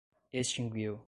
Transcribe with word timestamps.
extinguiu 0.33 0.99